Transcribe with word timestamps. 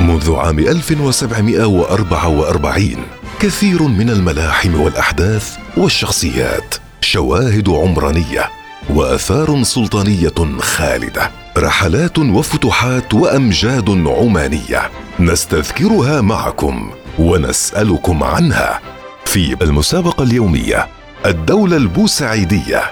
منذ 0.00 0.34
عام 0.34 0.58
1744 0.58 2.96
كثير 3.40 3.82
من 3.82 4.10
الملاحم 4.10 4.80
والأحداث 4.80 5.56
والشخصيات 5.76 6.74
شواهد 7.00 7.68
عمرانية 7.68 8.50
وآثار 8.90 9.62
سلطانية 9.62 10.58
خالدة 10.58 11.30
رحلات 11.58 12.18
وفتوحات 12.18 13.14
وأمجاد 13.14 13.90
عمانية 14.06 14.90
نستذكرها 15.20 16.20
معكم 16.20 16.90
ونسألكم 17.18 18.22
عنها. 18.22 18.80
في 19.24 19.56
المسابقة 19.62 20.22
اليومية 20.24 20.88
الدولة 21.26 21.76
البوسعيدية 21.76 22.82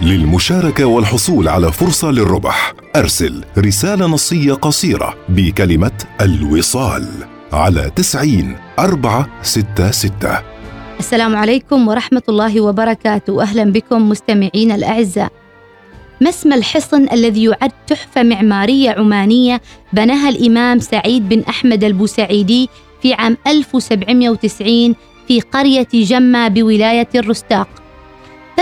للمشاركة 0.00 0.84
والحصول 0.84 1.48
على 1.48 1.72
فرصة 1.72 2.10
للربح. 2.10 2.72
أرسل 2.96 3.44
رسالة 3.58 4.06
نصية 4.06 4.52
قصيرة 4.52 5.14
بكلمة 5.28 5.92
الوصال 6.20 7.08
على 7.52 7.90
تسعين 7.96 8.56
أربعة 8.78 9.28
ستة 9.42 9.90
ستة. 9.90 10.38
السلام 10.98 11.36
عليكم 11.36 11.88
ورحمة 11.88 12.22
الله 12.28 12.60
وبركاته. 12.60 13.42
أهلا 13.42 13.64
بكم 13.64 14.08
مستمعين 14.08 14.72
الأعزاء. 14.72 15.32
ما 16.20 16.28
اسم 16.30 16.52
الحصن 16.52 17.06
الذي 17.12 17.44
يعد 17.44 17.72
تحفة 17.86 18.22
معمارية 18.22 18.90
عمانية 18.90 19.60
بناها 19.92 20.28
الإمام 20.28 20.78
سعيد 20.78 21.28
بن 21.28 21.40
أحمد 21.48 21.84
البوسعيدي 21.84 22.68
في 23.02 23.14
عام 23.14 23.36
1790 23.46 24.94
في 25.28 25.40
قرية 25.40 25.88
جمة 25.94 26.48
بولاية 26.48 27.08
الرستاق؟ 27.14 27.68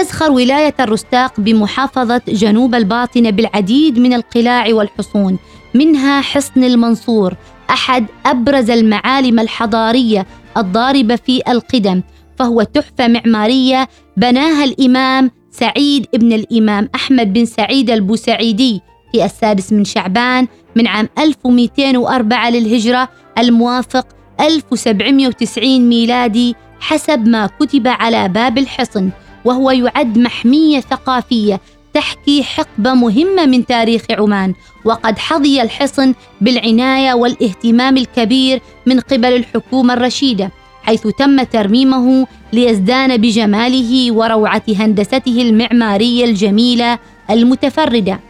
تزخر 0.00 0.30
ولاية 0.30 0.74
الرستاق 0.80 1.40
بمحافظة 1.40 2.22
جنوب 2.28 2.74
الباطنة 2.74 3.30
بالعديد 3.30 3.98
من 3.98 4.12
القلاع 4.12 4.74
والحصون. 4.74 5.38
منها 5.74 6.20
حصن 6.20 6.64
المنصور 6.64 7.34
أحد 7.70 8.06
أبرز 8.26 8.70
المعالم 8.70 9.40
الحضارية 9.40 10.26
الضاربة 10.57 11.16
في 11.16 11.42
القدم 11.48 12.02
فهو 12.38 12.62
تحفة 12.62 13.09
معمارية 13.09 13.88
بناها 14.16 14.65
الإمام 14.65 15.30
سعيد 15.51 16.07
ابن 16.14 16.32
الإمام 16.32 16.88
أحمد 16.95 17.32
بن 17.32 17.45
سعيد 17.45 17.90
البوسعيدي 17.90 18.80
في 19.12 19.24
السادس 19.24 19.73
من 19.73 19.85
شعبان 19.85 20.46
من 20.76 20.87
عام 20.87 21.09
1204 21.18 22.51
للهجرة 22.51 23.09
الموافق 23.38 24.07
1790 24.40 25.88
ميلادي 25.88 26.54
حسب 26.80 27.29
ما 27.29 27.46
كتب 27.46 27.88
على 27.88 28.29
باب 28.29 28.59
الحصن. 28.59 29.10
وهو 29.45 29.71
يعد 29.71 30.19
محمية 30.19 30.80
ثقافية 30.80 31.60
تحكي 31.95 32.43
حقبة 32.43 32.95
مهمة 32.95 33.47
من 33.47 33.66
تاريخ 33.66 34.02
عمان 34.10 34.55
وقد 34.85 35.19
حظي 35.19 35.63
الحصن 35.63 36.15
بالعناية 36.41 37.15
والاهتمام 37.15 37.97
الكبير 37.97 38.60
من 38.87 39.01
قبل 39.01 39.37
الحكومة 39.37 39.95
الرشيدة 39.95 40.51
حيث 40.82 41.07
تم 41.07 41.43
ترميمه 41.43 42.27
ليزدان 42.52 43.16
بجماله 43.16 44.13
وروعة 44.13 44.63
هندسته 44.69 45.43
المعمارية 45.43 46.25
الجميلة 46.25 46.99
المتفردة. 47.30 48.21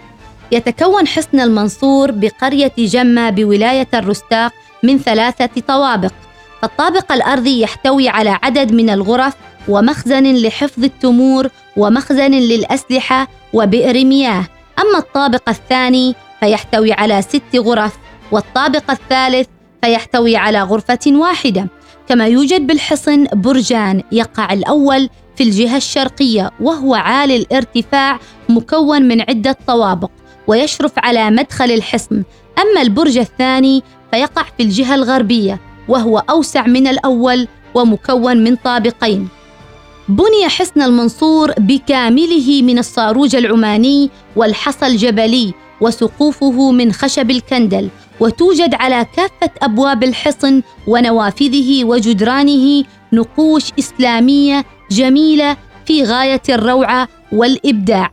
يتكون 0.53 1.07
حصن 1.07 1.41
المنصور 1.41 2.11
بقرية 2.11 2.73
جمة 2.79 3.31
بولاية 3.31 3.89
الرستاق 3.95 4.53
من 4.83 4.99
ثلاثة 4.99 5.61
طوابق 5.69 6.13
فالطابق 6.63 7.13
الأرضي 7.13 7.61
يحتوي 7.61 8.09
على 8.09 8.39
عدد 8.43 8.73
من 8.73 8.91
الغرف 8.91 9.35
ومخزن 9.69 10.35
لحفظ 10.35 10.85
التمور 10.85 11.49
ومخزن 11.77 12.31
للأسلحة 12.31 13.29
وبئر 13.53 14.05
مياه. 14.05 14.45
أما 14.79 14.99
الطابق 14.99 15.49
الثاني 15.49 16.15
فيحتوي 16.41 16.93
على 16.93 17.23
ست 17.23 17.57
غرف 17.57 17.93
والطابق 18.33 18.91
الثالث 18.91 19.49
فيحتوي 19.83 20.37
على 20.37 20.63
غرفة 20.63 20.99
واحدة. 21.07 21.67
كما 22.09 22.27
يوجد 22.27 22.67
بالحصن 22.67 23.27
برجان 23.33 24.03
يقع 24.13 24.53
الأول 24.53 25.09
في 25.37 25.43
الجهة 25.43 25.77
الشرقية 25.77 26.51
وهو 26.61 26.95
عالي 26.95 27.37
الارتفاع 27.37 28.19
مكون 28.49 29.03
من 29.03 29.21
عدة 29.21 29.57
طوابق 29.67 30.11
ويشرف 30.47 30.93
على 30.99 31.31
مدخل 31.31 31.71
الحصن. 31.71 32.23
أما 32.59 32.83
البرج 32.83 33.19
الثاني 33.19 33.83
فيقع 34.11 34.43
في 34.57 34.63
الجهة 34.63 34.95
الغربية 34.95 35.61
وهو 35.89 36.19
أوسع 36.19 36.67
من 36.67 36.87
الأول 36.87 37.49
ومكون 37.75 38.45
من 38.45 38.57
طابقين. 38.57 39.29
بني 40.11 40.49
حصن 40.49 40.83
المنصور 40.83 41.53
بكامله 41.59 42.63
من 42.63 42.79
الصاروج 42.79 43.37
العماني 43.37 44.11
والحصى 44.37 44.87
الجبلي 44.87 45.55
وسقوفه 45.81 46.71
من 46.71 46.93
خشب 46.93 47.31
الكندل 47.31 47.89
وتوجد 48.21 48.75
على 48.75 49.07
كافة 49.17 49.51
أبواب 49.63 50.05
الحصن 50.05 50.63
ونوافذه 50.87 51.85
وجدرانه 51.85 52.85
نقوش 53.13 53.65
إسلامية 53.79 54.65
جميلة 54.91 55.57
في 55.87 56.03
غاية 56.05 56.43
الروعة 56.49 57.09
والإبداع. 57.33 58.13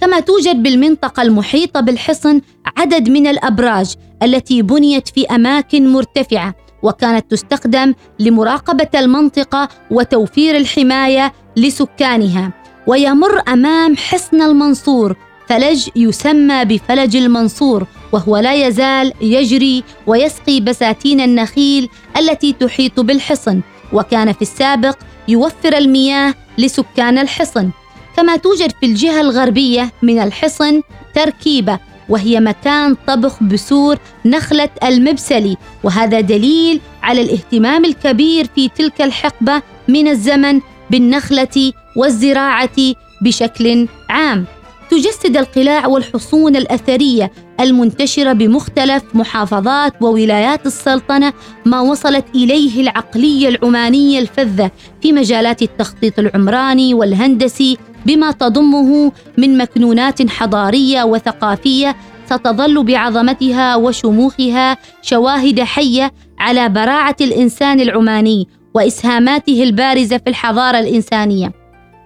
كما 0.00 0.20
توجد 0.20 0.62
بالمنطقة 0.62 1.22
المحيطة 1.22 1.80
بالحصن 1.80 2.40
عدد 2.76 3.08
من 3.08 3.26
الأبراج 3.26 3.94
التي 4.22 4.62
بنيت 4.62 5.08
في 5.08 5.26
أماكن 5.26 5.92
مرتفعة 5.92 6.54
وكانت 6.82 7.30
تستخدم 7.30 7.94
لمراقبة 8.18 8.88
المنطقة 8.94 9.68
وتوفير 9.90 10.56
الحماية 10.56 11.32
لسكانها. 11.56 12.52
ويمر 12.86 13.42
أمام 13.48 13.96
حصن 13.96 14.42
المنصور 14.42 15.16
فلج 15.48 15.88
يسمى 15.96 16.64
بفلج 16.64 17.16
المنصور 17.16 17.86
وهو 18.12 18.36
لا 18.36 18.66
يزال 18.66 19.12
يجري 19.20 19.84
ويسقي 20.06 20.60
بساتين 20.60 21.20
النخيل 21.20 21.88
التي 22.16 22.52
تحيط 22.52 23.00
بالحصن 23.00 23.60
وكان 23.92 24.32
في 24.32 24.42
السابق 24.42 24.98
يوفر 25.28 25.78
المياه 25.78 26.34
لسكان 26.58 27.18
الحصن. 27.18 27.70
كما 28.16 28.36
توجد 28.36 28.72
في 28.80 28.86
الجهة 28.86 29.20
الغربية 29.20 29.92
من 30.02 30.18
الحصن 30.18 30.82
تركيبة 31.14 31.78
وهي 32.10 32.40
مكان 32.40 32.96
طبخ 33.06 33.42
بسور 33.42 33.98
نخلة 34.26 34.68
المبسلي 34.84 35.56
وهذا 35.84 36.20
دليل 36.20 36.80
على 37.02 37.22
الاهتمام 37.22 37.84
الكبير 37.84 38.46
في 38.54 38.68
تلك 38.68 39.02
الحقبة 39.02 39.62
من 39.88 40.08
الزمن 40.08 40.60
بالنخلة 40.90 41.72
والزراعة 41.96 42.94
بشكل 43.22 43.88
عام. 44.10 44.44
تجسد 44.90 45.36
القلاع 45.36 45.86
والحصون 45.86 46.56
الأثرية 46.56 47.32
المنتشرة 47.60 48.32
بمختلف 48.32 49.02
محافظات 49.14 49.94
وولايات 50.02 50.66
السلطنة 50.66 51.32
ما 51.66 51.80
وصلت 51.80 52.24
إليه 52.34 52.80
العقلية 52.80 53.48
العمانية 53.48 54.18
الفذة 54.18 54.70
في 55.02 55.12
مجالات 55.12 55.62
التخطيط 55.62 56.18
العمراني 56.18 56.94
والهندسي 56.94 57.76
بما 58.06 58.30
تضمه 58.30 59.12
من 59.38 59.58
مكنونات 59.58 60.30
حضارية 60.30 61.02
وثقافية 61.02 61.96
ستظل 62.26 62.84
بعظمتها 62.84 63.76
وشموخها 63.76 64.76
شواهد 65.02 65.60
حية 65.60 66.12
على 66.38 66.68
براعة 66.68 67.16
الإنسان 67.20 67.80
العماني 67.80 68.48
وإسهاماته 68.74 69.62
البارزة 69.62 70.18
في 70.18 70.30
الحضارة 70.30 70.78
الإنسانية. 70.78 71.52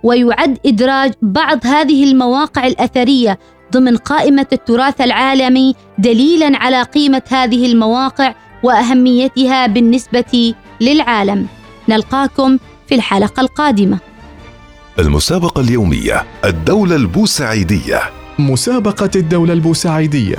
ويعد 0.02 0.58
إدراج 0.66 1.12
بعض 1.22 1.66
هذه 1.66 2.04
المواقع 2.04 2.66
الأثرية 2.66 3.38
ضمن 3.72 3.96
قائمة 3.96 4.46
التراث 4.52 5.00
العالمي 5.00 5.74
دليلا 5.98 6.58
على 6.58 6.82
قيمة 6.82 7.22
هذه 7.28 7.72
المواقع 7.72 8.34
وأهميتها 8.62 9.66
بالنسبة 9.66 10.54
للعالم. 10.80 11.46
نلقاكم 11.88 12.58
في 12.86 12.94
الحلقة 12.94 13.40
القادمة. 13.40 13.98
المسابقة 14.98 15.60
اليومية 15.60 16.24
الدولة 16.44 16.96
البوسعيدية. 16.96 18.00
مسابقة 18.38 19.10
الدولة 19.16 19.52
البوسعيدية 19.52 20.36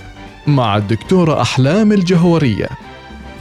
مع 0.48 0.78
الدكتورة 0.78 1.42
أحلام 1.42 1.92
الجهورية. 1.92 2.70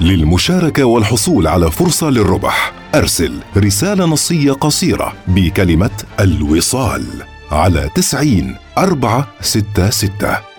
للمشاركة 0.00 0.84
والحصول 0.84 1.46
على 1.46 1.70
فرصة 1.70 2.10
للربح 2.10 2.72
أرسل 2.94 3.40
رسالة 3.56 4.04
نصية 4.04 4.52
قصيرة 4.52 5.12
بكلمة 5.28 5.90
الوصال 6.20 7.04
على 7.52 7.90
تسعين 7.94 8.56
أربعة 8.78 9.28
ستة 9.40 9.90
ستة. 9.90 10.53